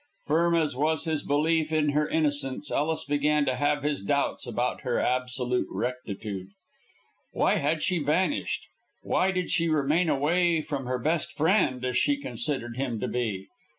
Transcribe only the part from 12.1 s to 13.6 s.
considered him to be?